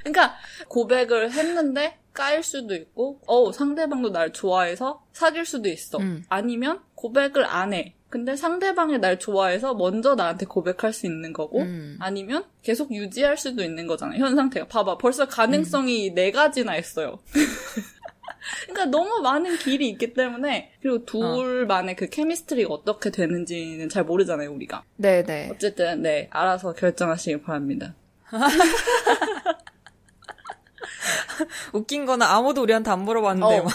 [0.00, 0.34] 그러니까
[0.68, 5.98] 고백을 했는데 까일 수도 있고, 어 상대방도 날 좋아해서 사귈 수도 있어.
[5.98, 6.24] 음.
[6.28, 7.94] 아니면 고백을 안 해.
[8.08, 11.96] 근데 상대방이 날 좋아해서 먼저 나한테 고백할 수 있는 거고, 음.
[12.00, 14.24] 아니면 계속 유지할 수도 있는 거잖아요.
[14.24, 14.66] 현 상태가.
[14.68, 17.18] 봐봐, 벌써 가능성이 네 가지나 있어요.
[18.68, 24.84] 그러니까 너무 많은 길이 있기 때문에 그리고 둘만의 그 케미스트리가 어떻게 되는지는 잘 모르잖아요 우리가.
[24.96, 25.50] 네네.
[25.52, 27.94] 어쨌든 네 알아서 결정하시길 바랍니다.
[31.72, 33.62] 웃긴 거는 아무도 우리한테 안 물어봤는데 어.
[33.64, 33.72] 막.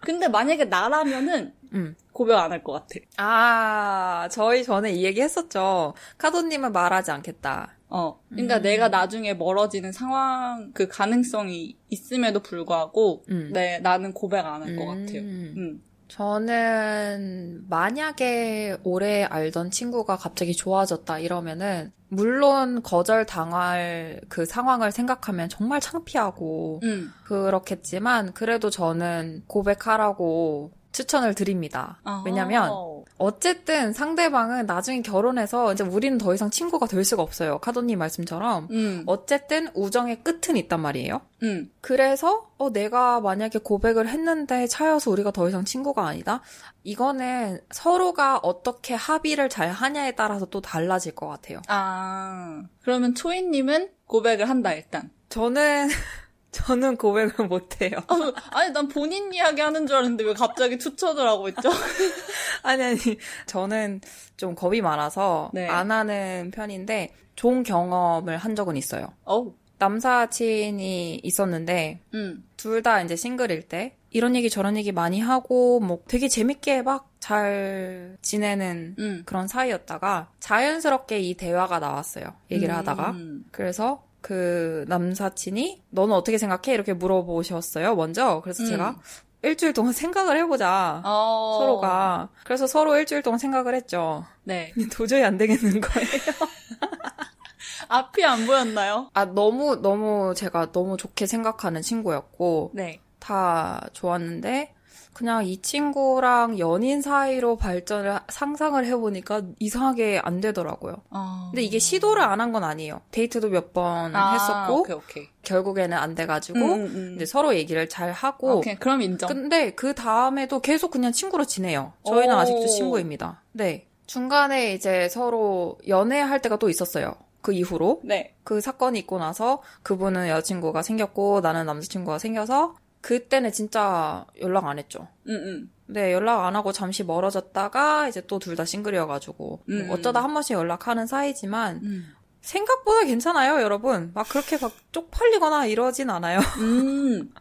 [0.00, 1.96] 근데 만약에 나라면은 음.
[2.12, 2.86] 고백 안 할 것 같아.
[3.18, 5.94] 아, 저희 전에 이 얘기 했었죠.
[6.18, 7.75] 카도님은 말하지 않겠다.
[7.88, 8.20] 어.
[8.28, 13.50] 그러니까 내가 나중에 멀어지는 상황 그 가능성이 있음에도 불구하고 음.
[13.52, 15.06] 네 나는 고백 안 할것 음.
[15.06, 15.20] 같아요.
[15.20, 15.82] 음.
[16.08, 25.80] 저는 만약에 오래 알던 친구가 갑자기 좋아졌다 이러면은 물론 거절 당할 그 상황을 생각하면 정말
[25.80, 27.10] 창피하고 음.
[27.24, 32.00] 그렇겠지만 그래도 저는 고백하라고 추천을 드립니다.
[32.24, 33.04] 왜냐면 어.
[33.18, 37.58] 어쨌든 상대방은 나중에 결혼해서 이제 우리는 더 이상 친구가 될 수가 없어요.
[37.58, 39.02] 카도님 말씀처럼 음.
[39.04, 41.20] 어쨌든 우정의 끝은 있단 말이에요.
[41.42, 41.70] 음.
[41.82, 46.40] 그래서 어 내가 만약에 고백을 했는데 차여서 우리가 더 이상 친구가 아니다.
[46.82, 51.60] 이거는 서로가 어떻게 합의를 잘 하냐에 따라서 또 달라질 것 같아요.
[51.68, 52.62] 아.
[52.80, 55.10] 그러면 초이님은 고백을 한다 일단.
[55.28, 55.88] 저는
[56.56, 57.98] 저는 고백을 못 해요.
[58.08, 61.70] 아, 아니 난 본인 이야기 하는 줄 알았는데 왜 갑자기 추천을 하고 있죠?
[62.62, 62.98] 아니 아니
[63.46, 64.00] 저는
[64.36, 65.68] 좀 겁이 많아서 네.
[65.68, 69.12] 안 하는 편인데 좋은 경험을 한 적은 있어요.
[69.24, 69.54] 어우.
[69.78, 72.44] 남사친이 있었는데 음.
[72.56, 78.16] 둘다 이제 싱글일 때 이런 얘기 저런 얘기 많이 하고 뭐 되게 재밌게 막 잘
[78.22, 79.22] 지내는 음.
[79.26, 82.24] 그런 사이였다가 자연스럽게 이 대화가 나왔어요.
[82.52, 82.78] 얘기를 음.
[82.78, 83.16] 하다가
[83.50, 86.74] 그래서 그 남사친이 너는 어떻게 생각해?
[86.74, 87.94] 이렇게 물어보셨어요.
[87.94, 88.68] 먼저 그래서 음.
[88.68, 88.96] 제가
[89.42, 91.00] 일주일 동안 생각을 해보자.
[91.04, 91.58] 어.
[91.60, 94.24] 서로가 그래서 서로 일주일 동안 생각을 했죠.
[94.42, 94.72] 네.
[94.90, 96.08] 도저히 안 되겠는 거예요.
[97.86, 99.10] 앞이 안 보였나요?
[99.14, 103.00] 아 너무 너무 제가 너무 좋게 생각하는 친구였고 네.
[103.20, 104.74] 다 좋았는데
[105.16, 110.96] 그냥 이 친구랑 연인 사이로 발전을 상상을 해보니까 이상하게 안 되더라고요.
[111.10, 111.48] 어.
[111.50, 113.00] 근데 이게 시도를 안 한 건 아니에요.
[113.12, 115.28] 데이트도 몇번 아, 했었고 오케이 오케이.
[115.42, 117.12] 결국에는 안 돼가지고 음, 음, 음.
[117.16, 119.26] 이제 서로 얘기를 잘 하고 오케이 그럼 인정.
[119.28, 121.94] 근데 그 다음에도 계속 그냥 친구로 지내요.
[122.04, 122.38] 저희는 오.
[122.38, 123.40] 아직도 친구입니다.
[123.52, 123.86] 네.
[124.06, 127.14] 중간에 이제 서로 연애할 때가 또 있었어요.
[127.40, 128.00] 그 이후로.
[128.04, 128.34] 네.
[128.44, 132.74] 그 사건이 있고 나서 그분은 여자친구가 생겼고 나는 남자친구가 생겨서
[133.06, 135.06] 그때는 진짜 연락 안 했죠.
[135.28, 135.70] 음, 음.
[135.86, 139.88] 네, 연락 안 하고 잠시 멀어졌다가 이제 또 둘 다 싱글이어가지고 음.
[139.92, 142.12] 어쩌다 한 번씩 연락하는 사이지만 음.
[142.40, 144.10] 생각보다 괜찮아요, 여러분.
[144.12, 146.40] 막 그렇게 막 쪽팔리거나 이러진 않아요.
[146.58, 147.32] 음.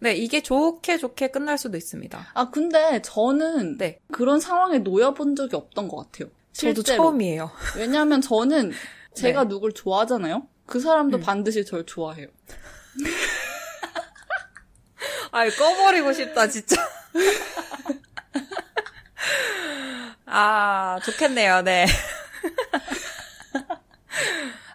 [0.00, 2.26] 네, 이게 좋게 좋게 끝날 수도 있습니다.
[2.34, 4.00] 아 근데 저는 네.
[4.10, 6.30] 그런 상황에 놓여본 적이 없던 것 같아요.
[6.52, 7.04] 저도 실제로.
[7.04, 7.50] 처음이에요.
[7.76, 8.72] 왜냐하면 저는
[9.14, 9.48] 제가 네.
[9.50, 10.48] 누굴 좋아하잖아요.
[10.66, 11.22] 그 사람도 음.
[11.22, 12.26] 반드시 저를 좋아해요.
[15.32, 16.76] 아이, 꺼버리고 싶다, 진짜.
[20.26, 21.86] 아, 좋겠네요, 네.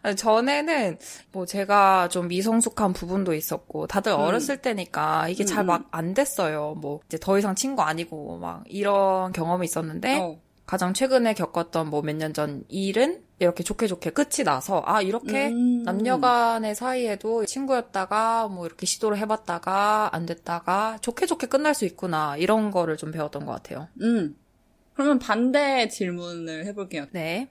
[0.02, 1.00] 아니, 전에는
[1.32, 4.20] 뭐 제가 좀 미성숙한 부분도 있었고 다들 음.
[4.20, 6.76] 어렸을 때니까 이게 잘 음, 막안 됐어요.
[6.78, 10.38] 뭐 이제 더 이상 친구 아니고 막 이런 경험이 있었는데 어.
[10.68, 15.50] 가장 최근에 겪었던 뭐 몇 년 전 일은 이렇게 좋게 좋게 끝이 나서 아 이렇게
[15.50, 15.84] 음.
[15.84, 22.38] 남녀 간의 사이에도 친구였다가 뭐 이렇게 시도를 해봤다가 안 됐다가 좋게 좋게 끝날 수 있구나
[22.38, 23.90] 이런 거를 좀 배웠던 것 같아요.
[24.02, 24.38] 음.
[24.94, 27.08] 그러면 반대 질문을 해볼게요.
[27.12, 27.50] 네.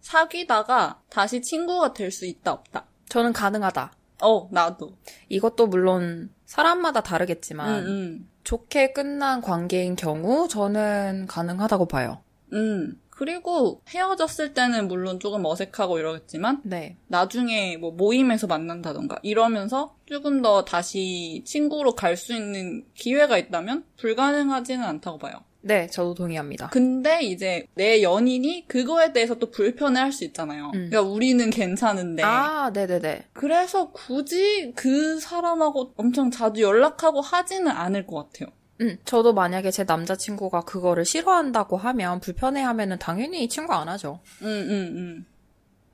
[0.00, 2.86] 사귀다가 다시 친구가 될 수 있다 없다.
[3.08, 3.92] 저는 가능하다.
[4.22, 4.96] 어 나도.
[5.28, 8.28] 이것도 물론 사람마다 다르겠지만 음, 음.
[8.44, 12.22] 좋게 끝난 관계인 경우 저는 가능하다고 봐요.
[12.52, 13.00] 음.
[13.16, 16.96] 그리고 헤어졌을 때는 물론 조금 어색하고 이러겠지만 네.
[17.06, 24.84] 나중에 뭐 모임에서 만난다던가 이러면서 조금 더 다시 친구로 갈 수 있는 기회가 있다면 불가능하지는
[24.84, 25.34] 않다고 봐요.
[25.62, 26.68] 네, 저도 동의합니다.
[26.68, 30.66] 근데 이제 내 연인이 그거에 대해서 또 불편해 할 수 있잖아요.
[30.66, 30.90] 음.
[30.90, 32.22] 그러니까 우리는 괜찮은데.
[32.22, 33.28] 아, 네네네.
[33.32, 38.48] 그래서 굳이 그 사람하고 엄청 자주 연락하고 하지는 않을 것 같아요.
[38.80, 44.20] 음, 저도 만약에 제 남자친구가 그거를 싫어한다고 하면 불편해하면은 당연히 친구 안 하죠.
[44.42, 45.26] 음, 음, 음.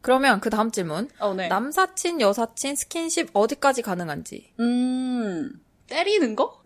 [0.01, 1.09] 그러면 그 다음 질문.
[1.19, 1.49] 어, 네.
[1.49, 4.53] 남사친, 여사친, 스킨십 어디까지 가능한지.
[4.61, 5.53] 음,
[5.87, 6.63] 때리는 거?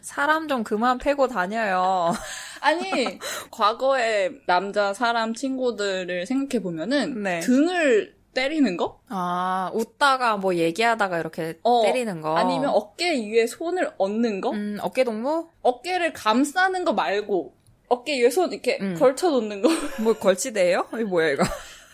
[0.00, 2.12] 사람 좀 그만 패고 다녀요.
[2.60, 3.18] 아니,
[3.50, 7.40] 과거에 남자 사람 친구들을 생각해보면은 네.
[7.40, 9.00] 등을 때리는 거?
[9.08, 12.36] 아, 웃다가 뭐 얘기하다가 이렇게 어, 때리는 거.
[12.36, 14.50] 아니면 어깨 위에 손을 얹는 거?
[14.50, 15.48] 음, 어깨 동무?
[15.62, 17.52] 어깨를 감싸는 거 말고
[17.88, 18.94] 어깨 위에 손 이렇게 음.
[18.96, 19.68] 걸쳐 놓는 거.
[20.02, 20.86] 뭐 걸치대예요?
[20.94, 21.42] 이게 뭐야 이거?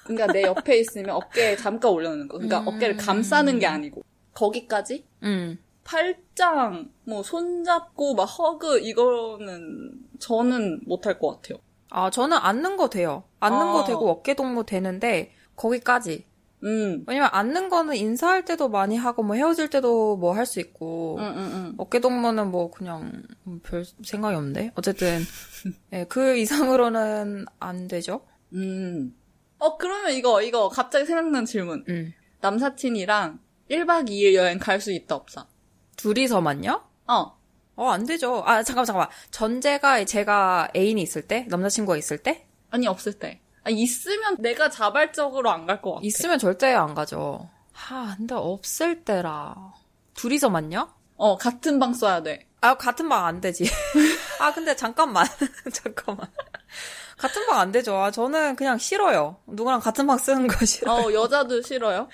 [0.04, 2.36] 그러니까 내 옆에 있으면 어깨에 잠깐 올려놓는 거.
[2.36, 2.68] 그러니까 음.
[2.68, 4.02] 어깨를 감싸는 게 아니고
[4.34, 5.06] 거기까지?
[5.22, 5.58] 음.
[5.84, 11.58] 팔짱, 뭐 손잡고 막 허그 이거는 저는 못할 것 같아요.
[11.88, 13.24] 아, 저는 앉는 거 돼요.
[13.40, 13.72] 앉는 아.
[13.72, 16.26] 거 되고 어깨 동무 되는데 거기까지.
[16.64, 21.18] 음, 왜냐면 앉는 거는 인사할 때도 많이 하고 뭐 헤어질 때도 뭐 할 수 있고
[21.18, 21.74] 음, 음, 음.
[21.76, 23.22] 어깨 동무는 뭐 그냥
[23.62, 25.20] 별 생각이 없는데 어쨌든
[25.92, 28.24] 예, 그 이상으로는 안 되죠.
[28.54, 29.14] 음.
[29.58, 31.84] 어, 그러면 이거, 이거 갑자기 생각난 질문.
[31.88, 32.12] 음.
[32.40, 33.38] 남사친이랑
[33.70, 35.46] 1박 2일 여행 갈 수 있다, 없어?
[35.96, 36.82] 둘이서만요?
[37.08, 37.38] 어.
[37.76, 38.42] 어, 안 되죠.
[38.46, 39.08] 아, 잠깐만, 잠깐만.
[39.30, 41.46] 전제가 제가 애인이 있을 때?
[41.48, 42.46] 남자친구가 있을 때?
[42.70, 43.40] 아니, 없을 때.
[43.64, 46.00] 아, 있으면 내가 자발적으로 안 갈 것 같아.
[46.04, 47.48] 있으면 절대 안 가죠.
[47.72, 49.72] 하, 근데 없을 때라.
[50.14, 50.88] 둘이서만요?
[51.16, 52.46] 어, 같은 방 써야 돼.
[52.60, 53.64] 아, 같은 방 안 되지.
[54.40, 55.26] 아, 근데 잠깐만.
[55.72, 56.26] 잠깐만.
[57.16, 57.96] 같은 방 안 되죠.
[57.96, 59.36] 아, 저는 그냥 싫어요.
[59.46, 61.06] 누구랑 같은 방 쓰는 거 싫어요.
[61.06, 62.08] 어, 여자도 싫어요?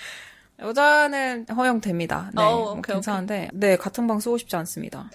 [0.59, 2.31] 여자는 허용됩니다.
[2.35, 3.49] 네, 어, 뭐 오케이, 괜찮은데.
[3.55, 5.09] 네, 같은 방 쓰고 싶지 않습니다.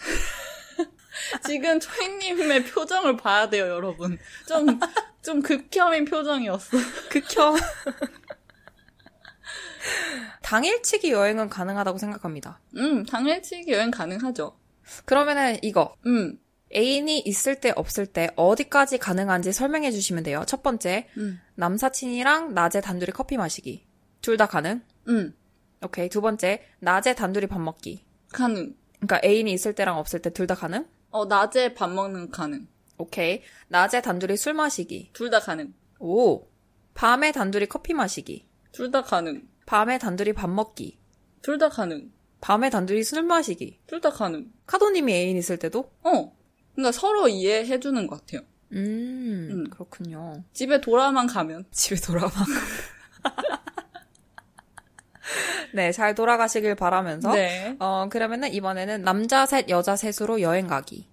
[1.46, 4.18] 지금 초이님의 표정을 봐야 돼요, 여러분.
[4.48, 4.80] 좀,
[5.22, 6.78] 좀 극혐인 표정이었어.
[7.10, 7.56] 극혐.
[10.42, 12.60] 당일치기 여행은 가능하다고 생각합니다.
[12.78, 14.58] 음, 당일치기 여행 가능하죠.
[15.06, 15.96] 그러면은 이거.
[16.06, 16.40] 음,
[16.76, 20.44] 애인이 있을 때 없을 때 어디까지 가능한지 설명해 주시면 돼요.
[20.48, 23.86] 첫 번째, 음, 남사친이랑 낮에 단둘이 커피 마시기.
[24.22, 24.82] 둘 다 가능?
[25.08, 25.36] 음,
[25.84, 26.10] 오케이.
[26.10, 28.04] 두 번째, 낮에 단둘이 밥 먹기.
[28.32, 28.76] 가능.
[29.00, 30.86] 그러니까 애인이 있을 때랑 없을 때 둘 다 가능?
[31.16, 32.68] 어, 낮에 밥 먹는 거 가능.
[32.98, 33.42] 오케이.
[33.70, 35.12] 낮에 단둘이 술 마시기.
[35.14, 35.74] 둘 다 가능.
[36.00, 36.46] 오.
[36.94, 38.46] 밤에 단둘이 커피 마시기.
[38.74, 39.48] 둘 다 가능.
[39.66, 41.00] 밤에 단둘이 밥 먹기.
[41.42, 42.12] 둘 다 가능.
[42.42, 43.80] 밤에 단둘이 술 마시기.
[43.88, 44.52] 둘 다 가능.
[44.68, 45.90] 카도님이 애인 있을 때도?
[46.04, 46.36] 어.
[46.74, 48.42] 그러니까 서로 이해해주는 것 같아요.
[48.74, 49.70] 음, 음.
[49.70, 50.44] 그렇군요.
[50.52, 51.64] 집에 돌아만 가면.
[51.72, 52.30] 집에 돌아와.
[55.76, 57.34] 네, 잘 돌아가시길 바라면서.
[57.34, 57.76] 네.
[57.80, 61.08] 어, 그러면은 이번에는 남자 셋, 여자 셋으로 여행 가기.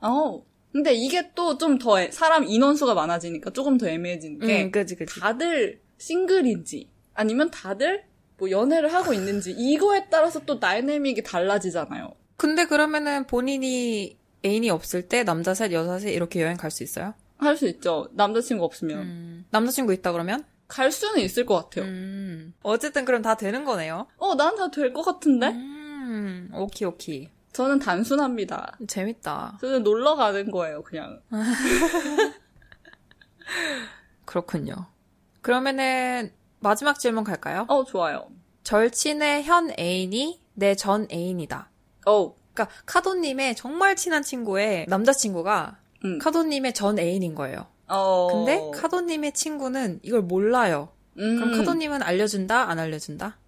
[0.00, 0.42] 어.
[0.72, 5.20] 근데 이게 또 좀 더 사람 인원수가 많아지니까 조금 더 애매해지는 게 음, 그지, 그지.
[5.20, 8.04] 다들 싱글인지 아니면 다들
[8.36, 12.12] 뭐 연애를 하고 있는지 이거에 따라서 또 다이내믹이 달라지잖아요.
[12.36, 17.14] 근데 그러면은 본인이 애인이 없을 때 남자 셋, 여자 셋 이렇게 여행 갈 수 있어요?
[17.38, 18.08] 할 수 있죠.
[18.12, 18.98] 남자친구 없으면.
[19.00, 20.44] 음, 남자친구 있다 그러면?
[20.68, 21.84] 갈 수는 있을 것 같아요.
[21.86, 24.06] 음, 어쨌든 그럼 다 되는 거네요.
[24.18, 25.48] 어, 난 다 될 것 같은데?
[25.48, 27.30] 음, 오키, 오키.
[27.52, 28.76] 저는 단순합니다.
[28.86, 29.58] 재밌다.
[29.60, 31.20] 저는 놀러 가는 거예요, 그냥.
[34.24, 34.74] 그렇군요.
[35.40, 37.64] 그러면은 마지막 질문 갈까요?
[37.68, 38.28] 어, 좋아요.
[38.64, 41.70] 절친의 현 애인이 내 전 애인이다.
[42.06, 46.18] 어, 그러니까 카도님의 정말 친한 친구의 남자친구가 음.
[46.18, 47.66] 카도님의 전 애인인 거예요.
[47.88, 48.28] 어.
[48.32, 50.90] 근데 카도님의 친구는 이걸 몰라요.
[51.18, 52.68] 음, 그럼 카도님은 알려준다?
[52.70, 53.38] 안 알려준다?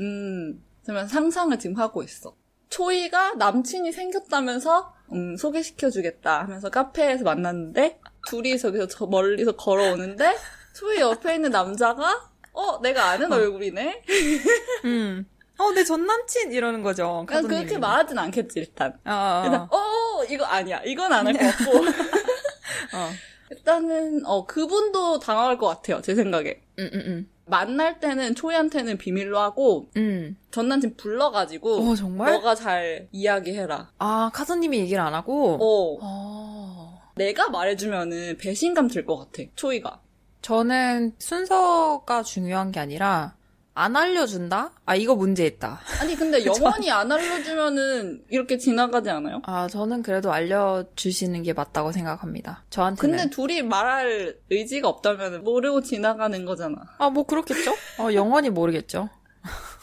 [0.00, 2.34] 음, 그러면 상상을 지금 하고 있어.
[2.70, 10.36] 초이가 남친이 생겼다면서, 음, 소개시켜주겠다 하면서 카페에서 만났는데, 둘이 저기서 저 멀리서 걸어오는데,
[10.74, 14.02] 초이 옆에 있는 남자가, 어, 내가 아는 얼굴이네?
[14.84, 15.26] 음.
[15.58, 17.24] 어, 내 전 남친 이러는 거죠.
[17.26, 17.42] 그냥.
[17.48, 18.92] 그렇게 말하진 않겠지, 일단.
[19.04, 20.80] 어, 일단, 어, 어, 이거 아니야.
[20.84, 21.78] 이건 안 할 것 같고.
[22.96, 23.10] 어.
[23.50, 26.60] 일단은, 어, 그분도 당황할 것 같아요, 제 생각에.
[26.78, 27.30] 음, 음, 음.
[27.46, 30.36] 만날 때는 초이한테는 비밀로 하고, 음.
[30.52, 32.32] 전 남친 불러가지고, 어, 정말?
[32.32, 33.90] 너가 잘 이야기해라.
[33.98, 35.54] 아, 카도님이 얘기를 안 하고?
[35.60, 37.02] 어, 어.
[37.16, 40.00] 내가 말해주면은 배신감 들 것 같아, 초이가.
[40.42, 43.34] 저는 순서가 중요한 게 아니라,
[43.74, 44.72] 안 알려준다?
[44.84, 45.80] 아, 이거 문제 있다.
[46.00, 49.40] 아니, 근데 영원히 안 알려주면은 이렇게 지나가지 않아요?
[49.44, 52.64] 아, 저는 그래도 알려주시는 게 맞다고 생각합니다.
[52.70, 53.16] 저한테는.
[53.16, 56.76] 근데 둘이 말할 의지가 없다면 모르고 지나가는 거잖아.
[56.98, 57.72] 아, 뭐 그렇겠죠?
[57.98, 59.08] 어, 영원히 모르겠죠.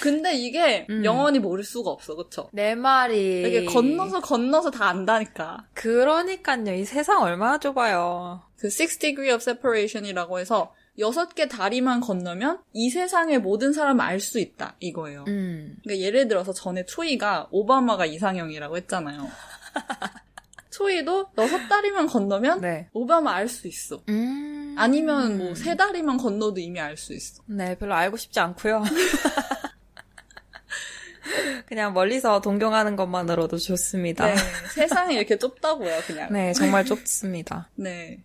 [0.00, 1.04] 근데 이게 음.
[1.04, 2.48] 영원히 모를 수가 없어, 그쵸?
[2.52, 3.42] 내 말이.
[3.42, 5.66] 이게 건너서 건너서 다 안다니까.
[5.74, 6.74] 그러니까요.
[6.74, 8.42] 이 세상 얼마나 좁아요.
[8.56, 14.20] 그 Six Degree of Separation이라고 해서 여섯 개 다리만 건너면 이 세상의 모든 사람을 알
[14.20, 15.24] 수 있다, 이거예요.
[15.28, 15.76] 음.
[15.84, 19.28] 그러니까 예를 들어서 전에 초이가 오바마가 이상형이라고 했잖아요.
[20.70, 22.88] 초이도 여섯 다리만 건너면 네.
[22.92, 24.02] 오바마 알 수 있어.
[24.08, 24.74] 음.
[24.78, 27.42] 아니면 뭐 세 다리만 건너도 이미 알 수 있어.
[27.46, 28.82] 네, 별로 알고 싶지 않고요.
[31.66, 34.26] 그냥 멀리서 동경하는 것만으로도 좋습니다.
[34.26, 34.36] 네,
[34.74, 36.32] 세상이 이렇게 좁다고요, 그냥.
[36.32, 37.68] 네, 정말 좁습니다.
[37.74, 38.22] 네.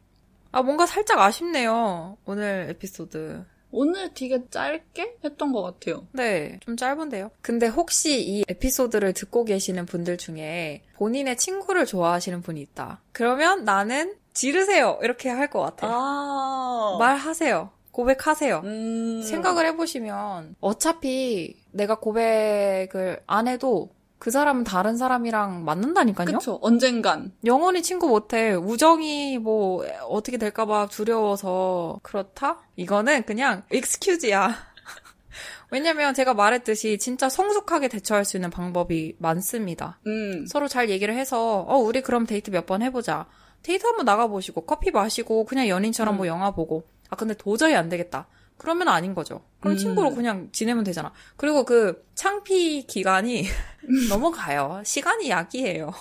[0.53, 2.17] 아, 뭔가 살짝 아쉽네요.
[2.25, 3.43] 오늘 에피소드.
[3.71, 6.05] 오늘 되게 짧게 했던 것 같아요.
[6.11, 7.31] 네, 좀 짧은데요.
[7.41, 13.01] 근데 혹시 이 에피소드를 듣고 계시는 분들 중에 본인의 친구를 좋아하시는 분이 있다.
[13.11, 14.99] 그러면 나는 지르세요.
[15.01, 15.91] 이렇게 할 것 같아요.
[15.91, 16.97] 아.
[16.99, 17.71] 말하세요.
[17.91, 18.61] 고백하세요.
[18.63, 19.21] 음...
[19.23, 23.89] 생각을 해보시면 어차피 내가 고백을 안 해도
[24.23, 26.37] 그 사람은 다른 사람이랑 만난다니까요.
[26.37, 26.57] 그쵸.
[26.61, 27.33] 언젠간.
[27.43, 28.53] 영원히 친구 못해.
[28.53, 32.61] 우정이 뭐 어떻게 될까봐 두려워서 그렇다?
[32.77, 34.55] 이거는 그냥 익스큐즈야.
[35.71, 39.99] 왜냐면 제가 말했듯이 진짜 성숙하게 대처할 수 있는 방법이 많습니다.
[40.07, 40.45] 음.
[40.47, 43.25] 서로 잘 얘기를 해서 어 우리 그럼 데이트 몇 번 해보자.
[43.61, 46.17] 데이트 한번 나가보시고 커피 마시고 그냥 연인처럼 음.
[46.19, 48.27] 뭐 영화 보고 아 근데 도저히 안 되겠다.
[48.57, 49.43] 그러면 아닌 거죠.
[49.59, 49.77] 그럼 음.
[49.77, 51.11] 친구로 그냥 지내면 되잖아.
[51.35, 53.45] 그리고 그 창피 기간이
[54.09, 54.81] 넘어가요.
[54.85, 55.91] 시간이 약이에요.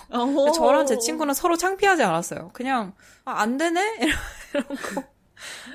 [0.55, 2.51] 저랑 제 친구는 서로 창피하지 않았어요.
[2.53, 2.93] 그냥
[3.25, 3.99] 아, 안 되네
[4.53, 5.03] 이러고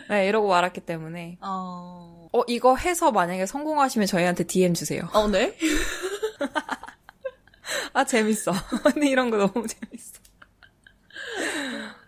[0.08, 2.28] 네 이러고 말았기 때문에 어...
[2.32, 5.08] 어 이거 해서 만약에 성공하시면 저희한테 DM 주세요.
[5.12, 5.56] 어, 네?
[7.92, 8.52] 아 재밌어.
[8.94, 10.20] 근데 이런 거 너무 재밌어.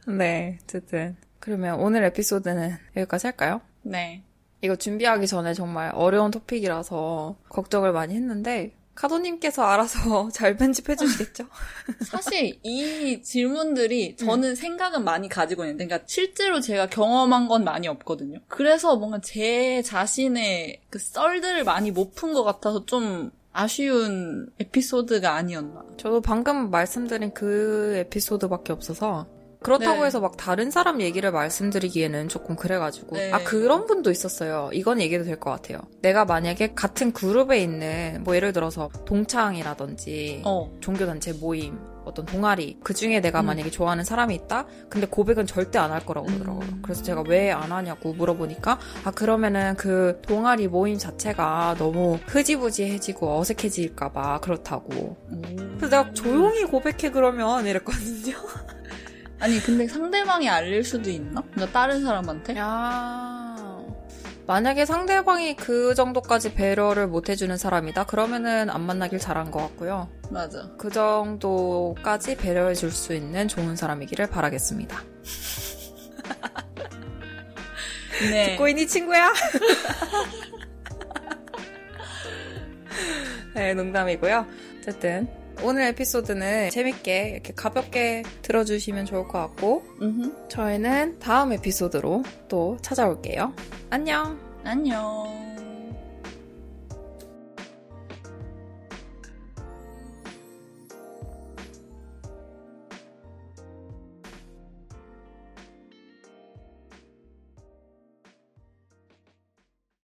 [0.07, 3.61] 네 어쨌든 그러면 오늘 에피소드는 여기까지 할까요?
[3.83, 4.25] 네.
[4.63, 11.45] 이거 준비하기 전에 정말 어려운 토픽이라서 걱정을 많이 했는데 카도님께서 알아서 잘 편집해 주시겠죠?
[12.05, 18.41] 사실 이 질문들이 저는 생각은 많이 가지고 있는데, 그러니까 실제로 제가 경험한 건 많이 없거든요.
[18.49, 25.83] 그래서 뭔가 제 자신의 그 썰들을 많이 못 푼 것 같아서 좀 아쉬운 에피소드가 아니었나.
[25.97, 29.27] 저도 방금 말씀드린 그 에피소드밖에 없어서
[29.63, 30.07] 그렇다고 네.
[30.07, 33.31] 해서 막 다른 사람 얘기를 말씀드리기에는 조금 그래가지고 네.
[33.33, 34.71] 아 그런 분도 있었어요.
[34.73, 35.81] 이건 얘기도 될 것 같아요.
[36.03, 40.71] 내가 만약에 같은 그룹에 있는 뭐 예를 들어서 동창이라든지 어.
[40.81, 43.47] 종교단체 모임 어떤 동아리 그 중에 내가 음.
[43.47, 46.83] 만약에 좋아하는 사람이 있다 근데 고백은 절대 안 할 거라고 그러더라고요 음.
[46.83, 54.41] 그래서 제가 왜 안 하냐고 물어보니까 아 그러면은 그 동아리 모임 자체가 너무 흐지부지해지고 어색해질까봐
[54.41, 55.17] 그렇다고
[55.77, 58.37] 그래서 내가 조용히 고백해 그러면 이랬거든요
[59.41, 61.43] 아니, 근데 상대방이 알릴 수도 있나?
[61.53, 62.57] 그러니까 다른 사람한테?
[62.57, 63.57] 야
[64.47, 70.69] 만약에 상대방이 그 정도까지 배려를 못 해주는 사람이다 그러면은 안 만나길 잘한 것 같고요 맞아.
[70.77, 74.99] 그 정도까지 배려해 줄 수 있는 좋은 사람이기를 바라겠습니다
[78.29, 78.51] 네.
[78.53, 79.33] 듣고 있니 친구야?
[83.55, 84.47] 네, 농담이고요.
[84.79, 85.29] 어쨌든
[85.63, 90.49] 오늘 에피소드는 재밌게 이렇게 가볍게 들어주시면 좋을 것 같고 음흠.
[90.49, 93.53] 저희는 다음 에피소드로 또 찾아올게요.
[93.91, 94.39] 안녕.
[94.65, 95.50] 안녕.